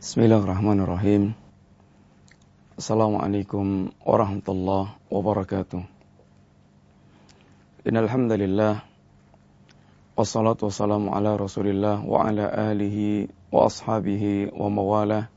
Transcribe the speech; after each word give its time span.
Bismillahirrahmanirrahim. 0.00 1.36
Assalamualaikum 2.80 3.92
warahmatullahi 4.00 4.96
wabarakatuh. 5.12 5.84
Innal 7.84 8.08
hamdalillah 8.08 8.80
wassalatu 10.16 10.72
wassalamu 10.72 11.12
ala 11.12 11.36
Rasulillah 11.36 12.00
wa 12.00 12.24
ala 12.24 12.48
alihi 12.72 13.28
wa 13.52 13.68
ashabihi 13.68 14.56
wa 14.56 14.72
mawalah. 14.72 15.28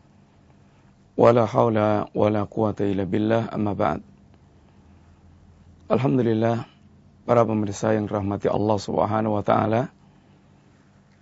Wala 1.20 1.44
haula 1.44 2.08
wala 2.16 2.48
quwata 2.48 2.88
illa 2.88 3.04
billah 3.04 3.52
amma 3.52 3.76
ba'd. 3.76 4.00
Alhamdulillah 5.92 6.72
para 7.28 7.44
pemirsa 7.44 8.00
yang 8.00 8.08
rahmati 8.08 8.48
Allah 8.48 8.80
Subhanahu 8.80 9.36
wa 9.36 9.44
taala. 9.44 9.92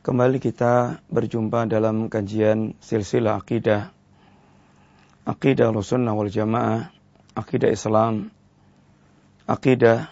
Kembali 0.01 0.41
kita 0.41 0.97
berjumpa 1.13 1.69
dalam 1.69 2.09
kajian 2.09 2.73
silsilah 2.81 3.37
akidah. 3.37 3.93
Akidah 5.29 5.69
Sunnah 5.85 6.17
wal 6.17 6.33
Jamaah, 6.33 6.89
akidah 7.37 7.69
Islam, 7.69 8.33
akidah 9.45 10.09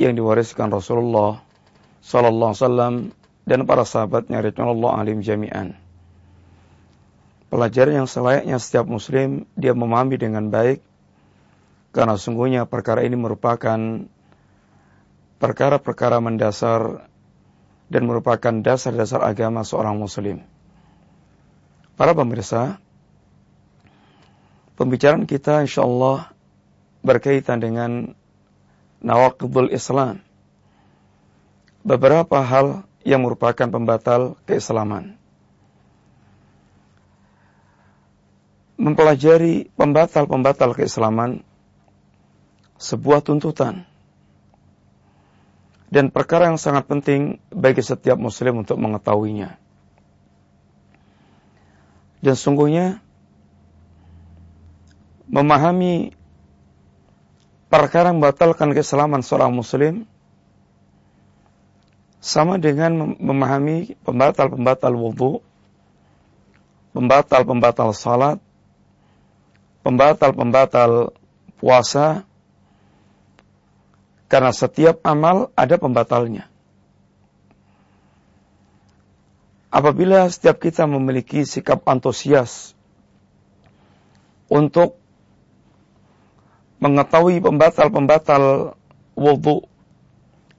yang 0.00 0.16
diwariskan 0.16 0.72
Rasulullah 0.72 1.44
sallallahu 2.00 2.56
alaihi 2.56 3.12
dan 3.44 3.68
para 3.68 3.84
sahabatnya 3.84 4.48
radhiyallahu 4.48 4.96
alim 4.96 5.20
jami'an. 5.20 5.76
Pelajaran 7.52 8.00
yang 8.00 8.08
selayaknya 8.08 8.56
setiap 8.56 8.88
muslim 8.88 9.44
dia 9.60 9.76
memahami 9.76 10.16
dengan 10.16 10.48
baik 10.48 10.80
karena 11.92 12.16
sungguhnya 12.16 12.64
perkara 12.64 13.04
ini 13.04 13.20
merupakan 13.20 14.08
perkara-perkara 15.36 16.16
mendasar 16.24 17.11
dan 17.92 18.08
merupakan 18.08 18.64
dasar-dasar 18.64 19.20
agama 19.20 19.60
seorang 19.60 20.00
muslim. 20.00 20.40
Para 21.92 22.16
pemirsa, 22.16 22.80
pembicaraan 24.80 25.28
kita 25.28 25.60
insya 25.60 25.84
Allah 25.84 26.32
berkaitan 27.04 27.60
dengan 27.60 28.16
nawakidul 29.04 29.68
Islam. 29.68 30.24
Beberapa 31.84 32.40
hal 32.40 32.88
yang 33.04 33.28
merupakan 33.28 33.68
pembatal 33.68 34.40
keislaman. 34.48 35.20
Mempelajari 38.80 39.68
pembatal-pembatal 39.76 40.74
keislaman 40.74 41.44
sebuah 42.80 43.22
tuntutan 43.22 43.86
dan 45.92 46.08
perkara 46.08 46.48
yang 46.48 46.56
sangat 46.56 46.88
penting 46.88 47.36
bagi 47.52 47.84
setiap 47.84 48.16
muslim 48.16 48.64
untuk 48.64 48.80
mengetahuinya. 48.80 49.60
Dan 52.24 52.32
sungguhnya 52.32 53.04
memahami 55.28 56.16
perkara 57.68 58.08
yang 58.08 58.24
membatalkan 58.24 58.72
keselamatan 58.72 59.20
seorang 59.20 59.52
muslim 59.52 60.08
sama 62.24 62.56
dengan 62.56 63.18
memahami 63.20 63.92
pembatal-pembatal 64.00 64.96
wudhu, 64.96 65.44
pembatal-pembatal 66.96 67.92
salat, 67.92 68.40
pembatal-pembatal 69.84 71.12
puasa, 71.60 72.24
karena 74.32 74.48
setiap 74.48 75.04
amal 75.04 75.52
ada 75.52 75.76
pembatalnya. 75.76 76.48
Apabila 79.68 80.24
setiap 80.32 80.56
kita 80.56 80.88
memiliki 80.88 81.44
sikap 81.44 81.84
antusias 81.84 82.72
untuk 84.48 84.96
mengetahui 86.80 87.44
pembatal-pembatal 87.44 88.72
wudhu, 89.20 89.68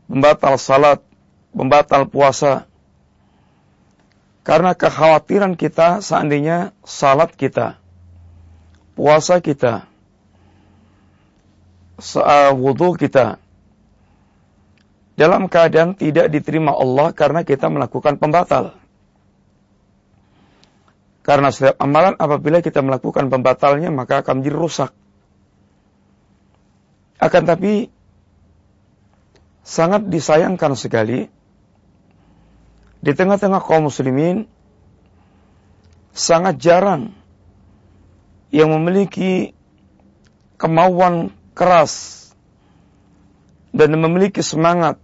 pembatal 0.06 0.62
salat, 0.62 1.02
pembatal 1.50 2.06
puasa, 2.06 2.70
karena 4.46 4.78
kekhawatiran 4.78 5.58
kita 5.58 6.06
seandainya 6.06 6.78
salat 6.86 7.34
kita, 7.34 7.82
puasa 8.94 9.42
kita, 9.42 9.90
wudhu 12.54 12.94
kita, 13.02 13.42
dalam 15.24 15.48
keadaan 15.48 15.96
tidak 15.96 16.28
diterima 16.28 16.76
Allah 16.76 17.16
karena 17.16 17.48
kita 17.48 17.72
melakukan 17.72 18.20
pembatal. 18.20 18.76
Karena 21.24 21.48
setiap 21.48 21.80
amalan 21.80 22.20
apabila 22.20 22.60
kita 22.60 22.84
melakukan 22.84 23.32
pembatalnya 23.32 23.88
maka 23.88 24.20
akan 24.20 24.44
menjadi 24.44 24.60
rusak. 24.60 24.92
Akan 27.24 27.48
tapi 27.48 27.88
sangat 29.64 30.12
disayangkan 30.12 30.76
sekali 30.76 31.32
di 33.00 33.12
tengah-tengah 33.16 33.64
kaum 33.64 33.88
muslimin 33.88 34.44
sangat 36.12 36.60
jarang 36.60 37.16
yang 38.52 38.76
memiliki 38.76 39.56
kemauan 40.60 41.32
keras 41.56 42.28
dan 43.72 43.96
memiliki 43.96 44.44
semangat 44.44 45.00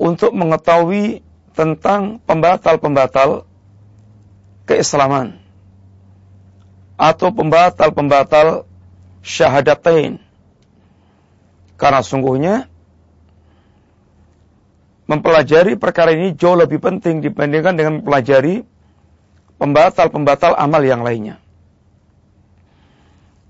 untuk 0.00 0.34
mengetahui 0.34 1.22
tentang 1.54 2.18
pembatal-pembatal 2.26 3.46
keislaman 4.66 5.38
atau 6.98 7.30
pembatal-pembatal 7.30 8.66
syahadatain. 9.22 10.22
Karena 11.74 12.00
sungguhnya 12.06 12.70
mempelajari 15.10 15.76
perkara 15.76 16.14
ini 16.14 16.32
jauh 16.38 16.56
lebih 16.56 16.80
penting 16.80 17.20
dibandingkan 17.20 17.74
dengan 17.76 17.92
mempelajari 18.00 18.62
pembatal-pembatal 19.58 20.54
amal 20.58 20.82
yang 20.82 21.02
lainnya. 21.02 21.42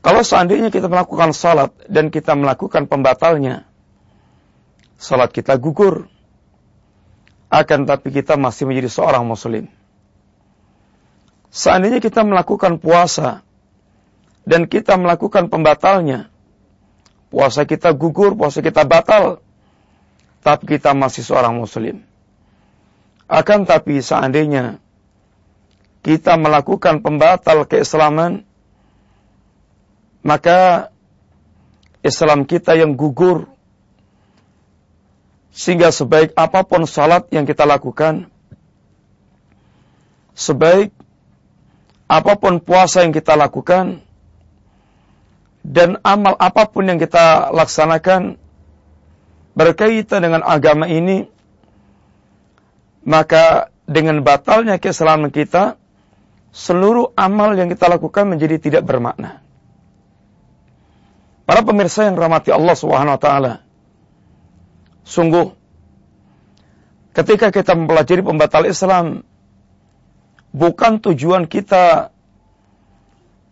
Kalau 0.04 0.20
seandainya 0.20 0.68
kita 0.68 0.84
melakukan 0.92 1.32
salat 1.32 1.72
dan 1.88 2.12
kita 2.12 2.36
melakukan 2.36 2.84
pembatalnya, 2.84 3.64
salat 5.00 5.32
kita 5.32 5.56
gugur. 5.56 6.12
Akan 7.54 7.86
tapi 7.86 8.10
kita 8.10 8.34
masih 8.34 8.66
menjadi 8.66 8.90
seorang 8.90 9.22
muslim. 9.22 9.70
Seandainya 11.54 12.02
kita 12.02 12.26
melakukan 12.26 12.82
puasa 12.82 13.46
dan 14.42 14.66
kita 14.66 14.98
melakukan 14.98 15.46
pembatalnya, 15.46 16.34
puasa 17.30 17.62
kita 17.62 17.94
gugur, 17.94 18.34
puasa 18.34 18.58
kita 18.58 18.82
batal, 18.82 19.38
tapi 20.42 20.66
kita 20.66 20.98
masih 20.98 21.22
seorang 21.22 21.54
muslim. 21.54 22.02
Akan 23.30 23.62
tapi 23.62 24.02
seandainya 24.02 24.82
kita 26.02 26.34
melakukan 26.34 27.06
pembatal 27.06 27.70
keislaman, 27.70 28.42
maka 30.26 30.90
Islam 32.02 32.50
kita 32.50 32.74
yang 32.74 32.98
gugur 32.98 33.53
sehingga 35.54 35.94
sebaik 35.94 36.34
apa 36.34 36.66
pun 36.66 36.82
salat 36.82 37.30
yang 37.30 37.46
kita 37.46 37.62
lakukan, 37.62 38.26
sebaik 40.34 40.90
apa 42.10 42.32
pun 42.34 42.58
puasa 42.58 43.06
yang 43.06 43.14
kita 43.14 43.38
lakukan, 43.38 44.02
dan 45.64 45.96
amal 46.04 46.34
apa 46.36 46.68
pun 46.68 46.90
yang 46.90 46.98
kita 47.00 47.54
laksanakan 47.54 48.36
berkaitan 49.54 50.20
dengan 50.20 50.42
agama 50.42 50.90
ini, 50.90 51.30
maka 53.06 53.72
dengan 53.88 54.20
batalnya 54.20 54.76
keselamatan 54.76 55.32
kita, 55.32 55.64
seluruh 56.52 57.16
amal 57.16 57.56
yang 57.56 57.72
kita 57.72 57.88
lakukan 57.88 58.28
menjadi 58.28 58.60
tidak 58.60 58.82
bermakna. 58.84 59.40
Para 61.48 61.64
pemirsa 61.64 62.08
yang 62.08 62.16
rahmati 62.18 62.52
Allah 62.52 62.76
Subhanahu 62.76 63.16
wa 63.16 63.22
taala, 63.22 63.63
Sungguh, 65.04 65.52
ketika 67.12 67.52
kita 67.52 67.76
mempelajari 67.76 68.24
pembatal 68.24 68.64
Islam, 68.64 69.20
bukan 70.50 71.02
tujuan 71.04 71.44
kita 71.44 72.08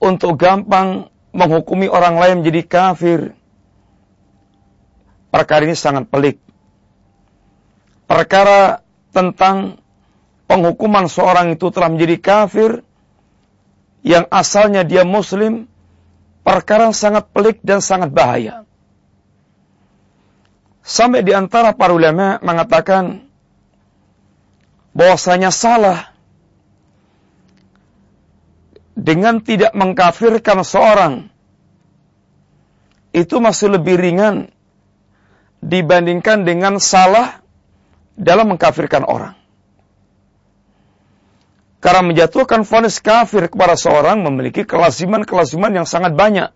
untuk 0.03 0.41
gampang 0.41 1.13
menghukumi 1.31 1.87
orang 1.87 2.17
lain 2.17 2.35
menjadi 2.41 2.63
kafir. 2.65 3.21
Perkara 5.33 5.65
ini 5.65 5.77
sangat 5.77 6.09
pelik. 6.13 6.41
Perkara 8.05 8.85
tentang 9.13 9.81
penghukuman 10.45 11.09
seorang 11.09 11.57
itu 11.57 11.73
telah 11.73 11.89
menjadi 11.89 12.17
kafir 12.21 12.71
yang 14.05 14.29
asalnya 14.29 14.85
dia 14.85 15.07
muslim, 15.07 15.71
perkara 16.45 16.93
sangat 16.93 17.33
pelik 17.33 17.65
dan 17.65 17.81
sangat 17.81 18.13
bahaya. 18.13 18.69
Sampai 20.83 21.23
di 21.23 21.31
antara 21.31 21.73
para 21.79 21.95
ulama 21.95 22.43
mengatakan 22.43 23.23
bahwasanya 24.93 25.55
salah 25.55 26.11
dengan 28.99 29.41
tidak 29.41 29.73
mengkafirkan 29.73 30.67
seorang 30.67 31.33
itu 33.15 33.37
masih 33.39 33.79
lebih 33.79 33.97
ringan 33.97 34.51
dibandingkan 35.63 36.43
dengan 36.43 36.83
salah 36.83 37.41
dalam 38.19 38.51
mengkafirkan 38.53 39.07
orang. 39.07 39.39
Karena 41.83 42.03
menjatuhkan 42.07 42.63
vonis 42.63 43.03
kafir 43.03 43.51
kepada 43.51 43.75
seorang 43.75 44.23
memiliki 44.23 44.63
kelasiman-kelasiman 44.63 45.83
yang 45.83 45.87
sangat 45.87 46.15
banyak. 46.15 46.55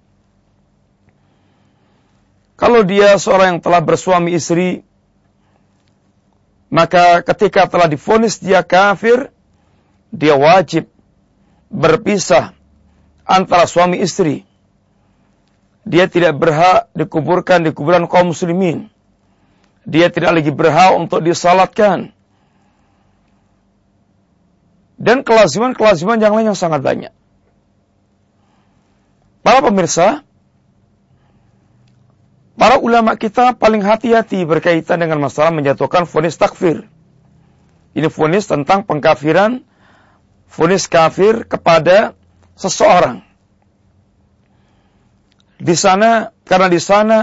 Kalau 2.56 2.80
dia 2.88 3.12
seorang 3.20 3.56
yang 3.56 3.60
telah 3.60 3.84
bersuami 3.84 4.32
istri, 4.32 4.80
maka 6.72 7.20
ketika 7.20 7.68
telah 7.68 7.86
difonis 7.86 8.40
dia 8.40 8.64
kafir, 8.64 9.28
dia 10.08 10.34
wajib 10.34 10.88
berpisah 11.68 12.56
antara 13.28 13.68
suami 13.68 14.00
istri. 14.00 14.48
Dia 15.86 16.10
tidak 16.10 16.34
berhak 16.34 16.90
dikuburkan 16.98 17.62
di 17.62 17.70
kuburan 17.70 18.10
kaum 18.10 18.34
muslimin. 18.34 18.90
Dia 19.86 20.10
tidak 20.10 20.42
lagi 20.42 20.50
berhak 20.50 20.98
untuk 20.98 21.22
disalatkan. 21.22 22.10
Dan 24.98 25.22
kelaziman-kelaziman 25.22 26.18
yang 26.18 26.34
lain 26.34 26.50
yang 26.50 26.58
sangat 26.58 26.82
banyak. 26.82 27.14
Para 29.46 29.62
pemirsa, 29.62 30.25
Para 32.56 32.80
ulama 32.80 33.20
kita 33.20 33.52
paling 33.52 33.84
hati-hati 33.84 34.48
berkaitan 34.48 35.04
dengan 35.04 35.20
masalah 35.20 35.52
menjatuhkan 35.52 36.08
fonis 36.08 36.40
takfir. 36.40 36.88
Ini 37.92 38.08
fonis 38.08 38.48
tentang 38.48 38.88
pengkafiran, 38.88 39.60
fonis 40.48 40.88
kafir 40.88 41.44
kepada 41.44 42.16
seseorang. 42.56 43.20
Di 45.60 45.76
sana, 45.76 46.32
karena 46.48 46.68
di 46.72 46.80
sana 46.80 47.18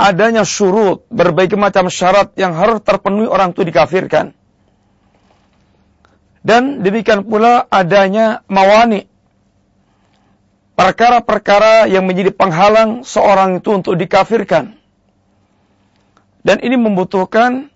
adanya 0.00 0.48
syurut, 0.48 1.04
berbagai 1.12 1.60
macam 1.60 1.92
syarat 1.92 2.32
yang 2.40 2.56
harus 2.56 2.80
terpenuhi 2.80 3.28
orang 3.28 3.52
itu 3.52 3.64
dikafirkan. 3.64 4.32
Dan 6.42 6.80
demikian 6.80 7.28
pula 7.28 7.68
adanya 7.68 8.40
mawani, 8.48 9.11
perkara-perkara 10.82 11.86
yang 11.86 12.02
menjadi 12.02 12.34
penghalang 12.34 13.06
seorang 13.06 13.62
itu 13.62 13.70
untuk 13.70 13.94
dikafirkan. 13.94 14.74
Dan 16.42 16.58
ini 16.58 16.74
membutuhkan 16.74 17.70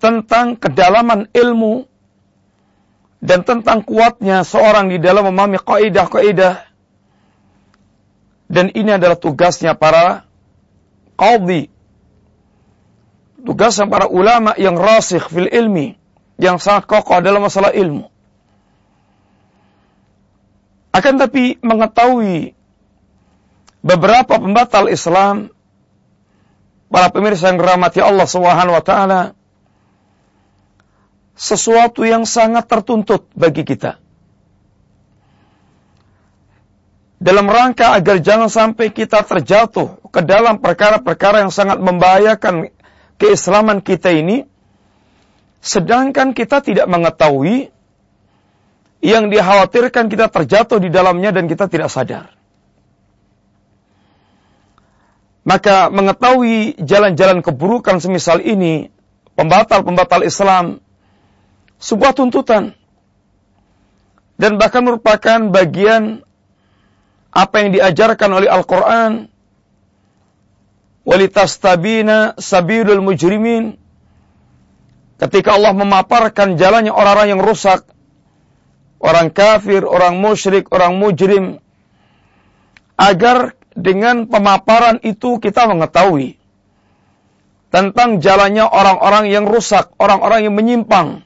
tentang 0.00 0.56
kedalaman 0.56 1.28
ilmu 1.36 1.84
dan 3.20 3.44
tentang 3.44 3.84
kuatnya 3.84 4.48
seorang 4.48 4.88
di 4.88 4.96
dalam 4.96 5.28
memahami 5.28 5.60
kaidah-kaidah. 5.60 6.64
Dan 8.48 8.72
ini 8.72 8.96
adalah 8.96 9.20
tugasnya 9.20 9.76
para 9.76 10.24
qadhi. 11.20 11.68
Tugasnya 13.44 13.84
para 13.92 14.08
ulama 14.08 14.56
yang 14.56 14.80
rasikh 14.80 15.28
fil 15.28 15.52
ilmi, 15.52 16.00
yang 16.40 16.56
sangat 16.56 16.88
kokoh 16.88 17.20
dalam 17.20 17.44
masalah 17.44 17.76
ilmu. 17.76 18.15
Akan 20.96 21.20
tapi 21.20 21.60
mengetahui 21.60 22.56
beberapa 23.84 24.40
pembatal 24.40 24.88
Islam, 24.88 25.52
para 26.88 27.12
pemirsa 27.12 27.52
yang 27.52 27.60
dirahmati 27.60 28.00
Allah 28.00 28.24
Subhanahu 28.24 28.72
wa 28.72 28.80
taala, 28.80 29.22
sesuatu 31.36 32.00
yang 32.08 32.24
sangat 32.24 32.64
tertuntut 32.64 33.28
bagi 33.36 33.68
kita. 33.68 34.00
Dalam 37.20 37.44
rangka 37.44 37.92
agar 37.92 38.16
jangan 38.24 38.48
sampai 38.48 38.88
kita 38.88 39.20
terjatuh 39.20 40.00
ke 40.08 40.24
dalam 40.24 40.56
perkara-perkara 40.64 41.44
yang 41.44 41.52
sangat 41.52 41.76
membahayakan 41.76 42.72
keislaman 43.20 43.84
kita 43.84 44.16
ini, 44.16 44.48
sedangkan 45.60 46.32
kita 46.32 46.64
tidak 46.64 46.88
mengetahui 46.88 47.75
yang 49.06 49.30
dikhawatirkan 49.30 50.10
kita 50.10 50.26
terjatuh 50.26 50.82
di 50.82 50.90
dalamnya 50.90 51.30
dan 51.30 51.46
kita 51.46 51.70
tidak 51.70 51.94
sadar. 51.94 52.34
Maka 55.46 55.94
mengetahui 55.94 56.74
jalan-jalan 56.82 57.38
keburukan 57.38 58.02
semisal 58.02 58.42
ini, 58.42 58.90
pembatal-pembatal 59.38 60.26
Islam, 60.26 60.82
sebuah 61.78 62.18
tuntutan. 62.18 62.74
Dan 64.34 64.58
bahkan 64.58 64.82
merupakan 64.82 65.38
bagian 65.54 66.26
apa 67.30 67.56
yang 67.62 67.70
diajarkan 67.78 68.30
oleh 68.42 68.50
Al-Quran. 68.50 69.30
Walitastabina 71.06 72.34
sabilul 72.42 73.06
mujrimin. 73.06 73.78
Ketika 75.22 75.54
Allah 75.54 75.72
memaparkan 75.78 76.58
jalannya 76.58 76.90
orang-orang 76.90 77.38
yang 77.38 77.40
rusak, 77.40 77.86
orang 79.06 79.30
kafir, 79.30 79.86
orang 79.86 80.18
musyrik, 80.18 80.66
orang 80.74 80.98
mujrim, 80.98 81.62
agar 82.98 83.54
dengan 83.78 84.26
pemaparan 84.26 84.98
itu 85.06 85.38
kita 85.38 85.70
mengetahui 85.70 86.34
tentang 87.70 88.18
jalannya 88.18 88.66
orang-orang 88.66 89.30
yang 89.30 89.44
rusak, 89.46 89.94
orang-orang 90.00 90.50
yang 90.50 90.54
menyimpang. 90.56 91.22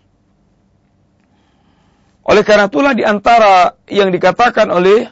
Oleh 2.27 2.43
karena 2.44 2.69
itulah 2.69 2.93
di 2.93 3.06
antara 3.06 3.81
yang 3.88 4.12
dikatakan 4.12 4.69
oleh 4.69 5.09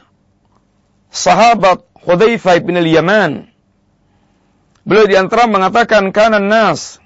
sahabat 1.09 1.83
Hudzaifah 1.99 2.59
bin 2.63 2.79
al-Yaman, 2.79 3.49
beliau 4.85 5.07
di 5.09 5.15
antara 5.17 5.49
mengatakan 5.49 6.11
kana 6.15 6.39
nas 6.43 7.01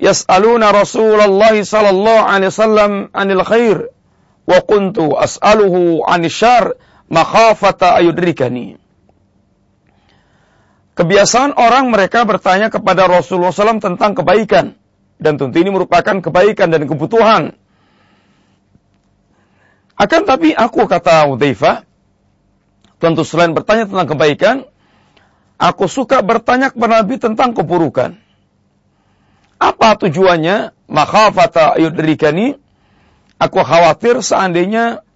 yas'aluna 0.00 0.72
Rasulullah 0.72 1.52
sallallahu 1.52 2.26
alaihi 2.26 2.50
wasallam 2.52 2.92
anil 3.12 3.44
khair 3.44 3.78
wa 4.48 4.58
kuntu 4.64 5.12
as'aluhu 5.12 6.00
'anil 6.08 6.32
syar 6.32 6.80
makhafata 7.12 8.00
ayudrikani. 8.00 8.80
Kebiasaan 10.96 11.54
orang 11.54 11.92
mereka 11.94 12.26
bertanya 12.26 12.72
kepada 12.74 13.06
Rasulullah 13.06 13.54
SAW 13.54 13.78
tentang 13.78 14.18
kebaikan. 14.18 14.74
Dan 15.18 15.38
tentu 15.38 15.54
ini 15.62 15.70
merupakan 15.70 16.18
kebaikan 16.18 16.74
dan 16.74 16.86
kebutuhan. 16.90 17.54
Akan 19.98 20.22
tapi 20.26 20.54
aku 20.54 20.86
kata 20.86 21.26
Hudzaifah, 21.26 21.82
tentu 23.02 23.26
selain 23.26 23.50
bertanya 23.50 23.90
tentang 23.90 24.14
kebaikan, 24.14 24.56
aku 25.58 25.90
suka 25.90 26.22
bertanya 26.22 26.70
kepada 26.70 27.02
Nabi 27.02 27.18
tentang 27.18 27.50
keburukan. 27.54 28.14
Apa 29.58 29.98
tujuannya? 29.98 30.70
Makhafata 30.86 31.78
ayudrikani 31.78 32.58
Aku 33.38 33.62
khawatir 33.62 34.18
seandainya 34.18 35.06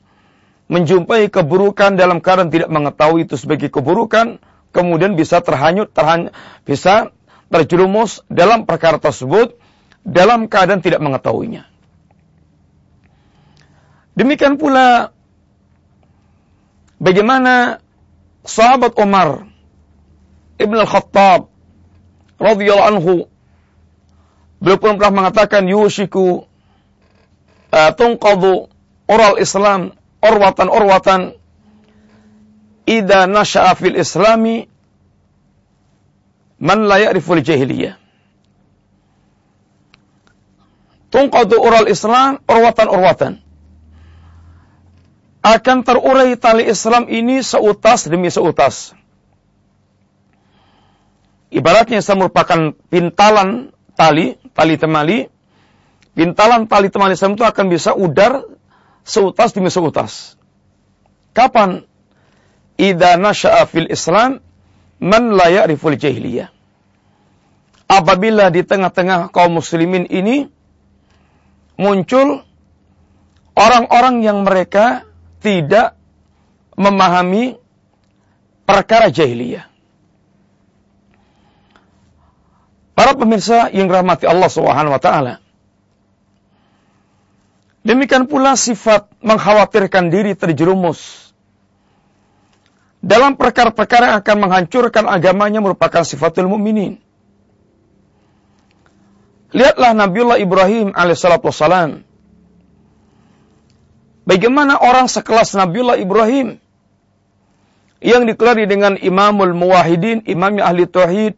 menjumpai 0.71 1.26
keburukan 1.29 1.99
dalam 1.99 2.23
keadaan 2.23 2.49
tidak 2.49 2.71
mengetahui 2.71 3.26
itu 3.26 3.35
sebagai 3.35 3.69
keburukan, 3.69 4.38
kemudian 4.71 5.19
bisa 5.19 5.43
terhanyut, 5.43 5.91
terhany 5.91 6.31
bisa 6.62 7.11
terjerumus 7.52 8.25
dalam 8.33 8.64
perkara 8.64 8.97
tersebut 8.97 9.59
dalam 10.07 10.49
keadaan 10.49 10.81
tidak 10.81 11.02
mengetahuinya. 11.02 11.69
Demikian 14.17 14.57
pula 14.57 15.12
bagaimana 17.00 17.81
sahabat 18.45 18.93
Umar 18.97 19.49
Ibn 20.61 20.76
Al-Khattab 20.85 21.49
radhiyallahu 22.37 22.88
anhu 22.97 23.14
beliau 24.62 24.79
pernah 24.79 25.11
mengatakan 25.11 25.64
yushiku 25.67 26.47
uh, 27.73 27.91
tungqadu 27.97 28.69
oral 29.09 29.41
Islam 29.41 29.97
orwatan 30.23 30.69
orwatan 30.69 31.21
ida 32.87 33.26
nasha'a 33.26 33.75
fil 33.75 33.97
islami 33.99 34.69
man 36.62 36.87
la 36.87 37.02
ya'riful 37.02 37.43
jahiliyah. 37.43 37.99
Tungqadu 41.12 41.57
oral 41.59 41.91
Islam 41.91 42.41
orwatan 42.47 42.88
orwatan 42.88 43.33
akan 45.43 45.83
terurai 45.83 46.38
tali 46.38 46.71
Islam 46.71 47.11
ini 47.11 47.43
seutas 47.43 48.07
demi 48.07 48.31
seutas. 48.31 48.95
Ibaratnya 51.52 52.00
saya 52.00 52.17
merupakan 52.17 52.73
pintalan 52.88 53.75
tali, 53.93 54.41
tali 54.57 54.81
temali, 54.81 55.29
Pintalan 56.12 56.69
tali 56.69 56.92
teman 56.92 57.12
Islam 57.12 57.40
itu 57.40 57.45
akan 57.45 57.66
bisa 57.73 57.97
udar 57.97 58.45
seutas 59.02 59.57
demi 59.57 59.73
seutas. 59.73 60.37
Kapan? 61.33 61.88
Ida 62.76 63.16
nasya'a 63.16 63.64
fil 63.64 63.88
Islam 63.88 64.45
man 65.00 65.33
la 65.33 65.49
ya'riful 65.49 65.97
jahiliyah. 65.97 66.52
Apabila 67.88 68.49
di 68.49 68.64
tengah-tengah 68.64 69.33
kaum 69.33 69.61
muslimin 69.61 70.09
ini 70.09 70.49
muncul 71.76 72.40
orang-orang 73.52 74.25
yang 74.25 74.45
mereka 74.45 75.04
tidak 75.45 75.97
memahami 76.78 77.61
perkara 78.64 79.12
jahiliyah. 79.12 79.69
Para 82.97 83.12
pemirsa 83.19 83.69
yang 83.75 83.90
rahmati 83.90 84.28
Allah 84.28 84.49
Subhanahu 84.52 84.95
wa 84.95 85.02
taala. 85.02 85.42
Demikian 87.83 88.31
pula 88.31 88.55
sifat 88.55 89.11
mengkhawatirkan 89.19 90.07
diri 90.07 90.39
terjerumus 90.39 91.33
dalam 93.03 93.35
perkara-perkara 93.35 94.15
yang 94.15 94.19
akan 94.23 94.37
menghancurkan 94.39 95.05
agamanya 95.11 95.59
merupakan 95.59 96.07
sifatul 96.07 96.47
mukminin. 96.47 97.03
Lihatlah 99.51 99.93
Nabiullah 99.93 100.39
Ibrahim 100.39 100.95
alaihissalam. 100.95 102.07
Bagaimana 104.23 104.79
orang 104.79 105.11
sekelas 105.11 105.59
Nabiullah 105.59 105.99
Ibrahim 105.99 106.62
yang 107.99 108.23
dikelari 108.27 108.71
dengan 108.71 108.95
Imamul 108.95 109.55
Muwahidin, 109.55 110.23
Imam 110.31 110.59
Ahli 110.62 110.87
Tauhid, 110.87 111.35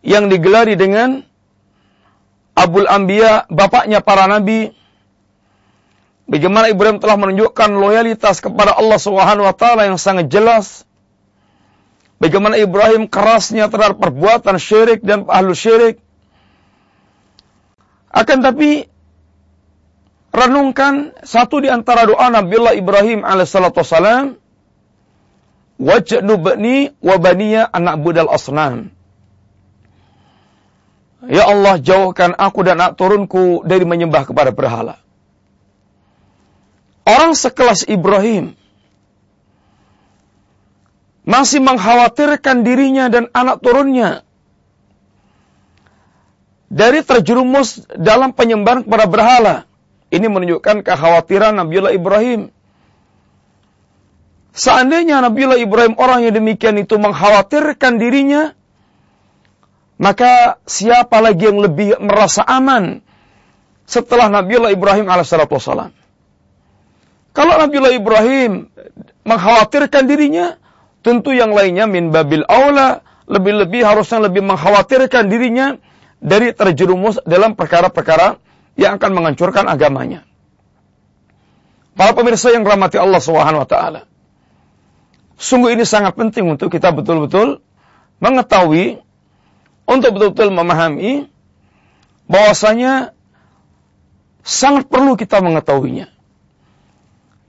yang 0.00 0.32
digelari 0.32 0.80
dengan 0.80 1.20
Abul 2.56 2.88
Anbiya, 2.88 3.48
bapaknya 3.48 4.00
para 4.04 4.24
nabi. 4.28 4.72
Bagaimana 6.30 6.70
Ibrahim 6.70 7.02
telah 7.02 7.18
menunjukkan 7.18 7.70
loyalitas 7.74 8.38
kepada 8.38 8.78
Allah 8.78 9.02
Subhanahu 9.02 9.50
wa 9.50 9.54
taala 9.54 9.90
yang 9.90 9.98
sangat 9.98 10.30
jelas. 10.30 10.86
Bagaimana 12.22 12.54
Ibrahim 12.54 13.10
kerasnya 13.10 13.66
terhadap 13.66 13.98
perbuatan 13.98 14.54
syirik 14.62 15.02
dan 15.02 15.26
ahlu 15.26 15.58
syirik. 15.58 15.98
Akan 18.14 18.46
tapi 18.46 18.86
renungkan 20.30 21.18
satu 21.26 21.66
di 21.66 21.68
antara 21.72 22.06
doa 22.06 22.30
Nabiullah 22.30 22.78
Ibrahim 22.78 23.26
alaihissalatu 23.26 23.82
wassalam. 23.82 24.38
Wajnubni 25.82 26.94
wa 27.02 27.16
baniya 27.18 27.66
anak 27.74 28.06
budal 28.06 28.30
asnam. 28.30 28.94
Ya 31.26 31.42
Allah 31.50 31.82
jauhkan 31.82 32.38
aku 32.38 32.62
dan 32.62 32.78
anak 32.78 32.94
turunku 32.94 33.66
dari 33.66 33.82
menyembah 33.82 34.30
kepada 34.30 34.54
berhala. 34.54 35.02
Orang 37.10 37.34
sekelas 37.34 37.90
Ibrahim 37.90 38.54
masih 41.26 41.58
mengkhawatirkan 41.58 42.62
dirinya 42.62 43.10
dan 43.10 43.26
anak 43.34 43.58
turunnya 43.58 44.22
dari 46.70 47.02
terjerumus 47.02 47.82
dalam 47.98 48.30
penyembahan 48.30 48.86
kepada 48.86 49.06
berhala. 49.10 49.56
Ini 50.10 50.26
menunjukkan 50.26 50.86
kekhawatiran 50.86 51.54
Nabiullah 51.54 51.94
Ibrahim. 51.94 52.50
Seandainya 54.50 55.22
Nabiullah 55.22 55.58
Ibrahim 55.58 55.94
orang 55.98 56.26
yang 56.26 56.34
demikian 56.34 56.78
itu 56.82 56.98
mengkhawatirkan 56.98 57.98
dirinya, 57.98 58.54
maka 60.02 60.58
siapa 60.66 61.22
lagi 61.22 61.46
yang 61.46 61.62
lebih 61.62 61.98
merasa 62.02 62.42
aman 62.42 63.02
setelah 63.86 64.26
Nabiullah 64.26 64.74
Ibrahim 64.74 65.06
alaihissalam? 65.06 65.99
Kalau 67.30 67.54
Nabiullah 67.56 67.94
Ibrahim 67.94 68.66
mengkhawatirkan 69.22 70.04
dirinya, 70.10 70.58
tentu 71.06 71.30
yang 71.30 71.54
lainnya 71.54 71.86
min 71.86 72.10
babil 72.10 72.42
aula, 72.50 73.06
lebih-lebih 73.30 73.86
harusnya 73.86 74.26
lebih 74.26 74.42
mengkhawatirkan 74.42 75.30
dirinya 75.30 75.78
dari 76.18 76.50
terjerumus 76.52 77.22
dalam 77.22 77.54
perkara-perkara 77.54 78.42
yang 78.74 78.98
akan 78.98 79.10
menghancurkan 79.14 79.70
agamanya. 79.70 80.26
Para 81.94 82.16
pemirsa 82.16 82.50
yang 82.50 82.66
rahmati 82.66 82.98
Allah 82.98 83.22
Subhanahu 83.22 83.62
wa 83.62 83.68
taala. 83.68 84.00
Sungguh 85.40 85.72
ini 85.72 85.88
sangat 85.88 86.18
penting 86.20 86.44
untuk 86.52 86.68
kita 86.68 86.92
betul-betul 86.92 87.64
mengetahui 88.20 89.00
untuk 89.88 90.10
betul-betul 90.14 90.52
memahami 90.52 91.26
bahwasanya 92.28 93.16
sangat 94.44 94.86
perlu 94.86 95.16
kita 95.16 95.40
mengetahuinya. 95.40 96.12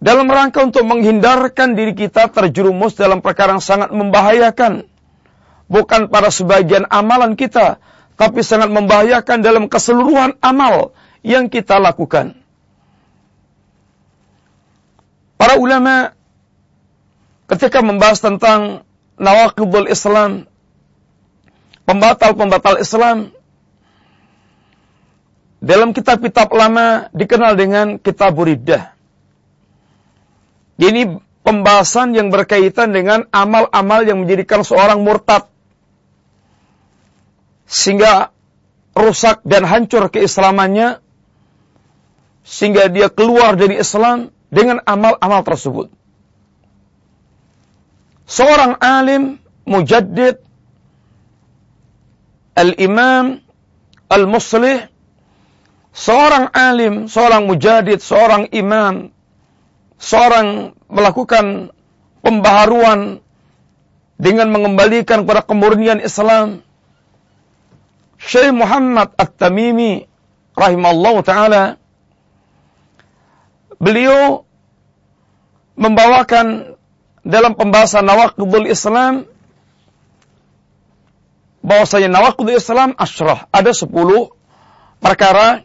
Dalam 0.01 0.25
rangka 0.25 0.65
untuk 0.65 0.81
menghindarkan 0.89 1.77
diri 1.77 1.93
kita 1.93 2.33
terjerumus 2.33 2.97
dalam 2.97 3.21
perkara 3.21 3.53
yang 3.53 3.61
sangat 3.61 3.93
membahayakan. 3.93 4.89
Bukan 5.69 6.09
pada 6.09 6.33
sebagian 6.33 6.89
amalan 6.89 7.37
kita, 7.37 7.77
tapi 8.17 8.41
sangat 8.41 8.73
membahayakan 8.73 9.39
dalam 9.39 9.69
keseluruhan 9.69 10.35
amal 10.41 10.91
yang 11.21 11.47
kita 11.47 11.77
lakukan. 11.77 12.33
Para 15.37 15.55
ulama 15.61 16.17
ketika 17.45 17.79
membahas 17.85 18.19
tentang 18.19 18.83
nawakidul 19.21 19.85
Islam, 19.85 20.49
pembatal-pembatal 21.85 22.81
Islam 22.81 23.31
dalam 25.61 25.93
kitab-kitab 25.93 26.49
lama 26.51 27.07
dikenal 27.13 27.53
dengan 27.53 27.87
kitab 28.01 28.33
Ini 30.81 31.21
pembahasan 31.45 32.17
yang 32.17 32.33
berkaitan 32.33 32.89
dengan 32.89 33.29
amal-amal 33.29 34.01
yang 34.01 34.25
menjadikan 34.25 34.65
seorang 34.65 35.05
murtad. 35.05 35.45
Sehingga 37.69 38.33
rusak 38.97 39.45
dan 39.45 39.69
hancur 39.69 40.09
keislamannya. 40.09 40.97
Sehingga 42.41 42.89
dia 42.89 43.13
keluar 43.13 43.53
dari 43.53 43.77
Islam 43.77 44.33
dengan 44.49 44.81
amal-amal 44.81 45.45
tersebut. 45.45 45.93
Seorang 48.25 48.81
alim, 48.81 49.37
mujaddid, 49.69 50.41
al-imam 52.57 53.39
al-muslih 54.11 54.91
seorang 55.95 56.51
alim, 56.51 57.07
seorang 57.07 57.47
mujadid, 57.47 57.99
seorang 58.03 58.51
imam, 58.51 59.11
seorang 60.01 60.73
melakukan 60.89 61.69
pembaharuan 62.25 63.21
dengan 64.17 64.49
mengembalikan 64.49 65.23
kepada 65.23 65.45
kemurnian 65.45 66.01
Islam. 66.01 66.65
Syekh 68.21 68.53
Muhammad 68.53 69.13
At-Tamimi 69.17 70.05
rahimallahu 70.53 71.25
taala 71.25 71.81
beliau 73.81 74.45
membawakan 75.73 76.77
dalam 77.25 77.57
pembahasan 77.57 78.05
Nawaqidul 78.05 78.69
Islam 78.69 79.25
bahwasanya 81.61 82.09
nawaqidul 82.09 82.57
Islam 82.57 82.97
asyrah. 82.97 83.45
Ada 83.53 83.71
sepuluh 83.73 84.33
perkara 84.97 85.61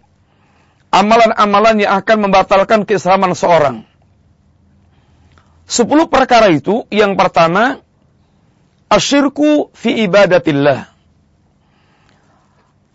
amalan-amalan 0.92 1.84
yang 1.84 1.92
akan 2.00 2.28
membatalkan 2.28 2.84
keislaman 2.84 3.32
seorang. 3.32 3.84
Sepuluh 5.66 6.06
perkara 6.06 6.46
itu, 6.54 6.86
yang 6.94 7.18
pertama, 7.18 7.82
asyirku 8.86 9.74
fi 9.74 10.06
ibadatillah. 10.06 10.94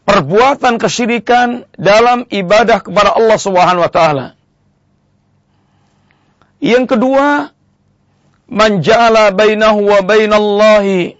Perbuatan 0.08 0.80
kesyirikan 0.80 1.68
dalam 1.76 2.24
ibadah 2.32 2.80
kepada 2.80 3.16
Allah 3.16 3.38
Subhanahu 3.40 3.84
wa 3.84 3.92
taala. 3.92 4.28
Yang 6.64 6.96
kedua, 6.96 7.52
manja'ala 8.48 9.36
bainahu 9.36 9.92
wa 9.92 10.00
bainallahi 10.04 11.20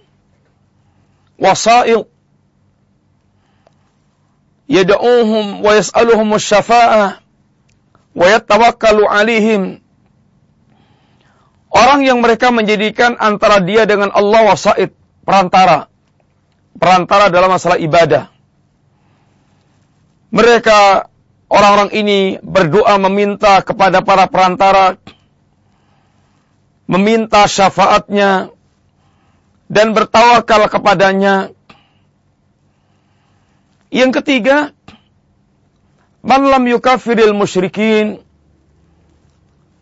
wasail 1.36 2.08
yad'uhum 4.72 5.60
wa 5.60 5.70
yas'aluhum 5.76 6.38
syafa'ah 6.40 7.20
wa 8.16 8.24
yatawakkalu 8.24 9.04
alaihim 9.04 9.81
orang 11.72 12.04
yang 12.04 12.20
mereka 12.20 12.52
menjadikan 12.52 13.16
antara 13.16 13.64
dia 13.64 13.88
dengan 13.88 14.12
Allah 14.12 14.52
wasaid 14.52 14.92
perantara 15.24 15.88
perantara 16.76 17.32
dalam 17.32 17.50
masalah 17.50 17.80
ibadah 17.80 18.28
mereka 20.32 21.08
orang-orang 21.52 21.90
ini 21.92 22.40
berdoa 22.40 22.96
meminta 22.96 23.60
kepada 23.60 24.00
para 24.00 24.24
perantara 24.28 24.96
meminta 26.92 27.48
syafaatnya 27.48 28.52
dan 29.72 29.96
bertawakal 29.96 30.68
kepadanya. 30.68 31.56
Yang 33.88 34.20
ketiga, 34.20 34.56
man 36.20 36.48
lam 36.48 36.68
yukafiril 36.68 37.32
musyrikin 37.32 38.20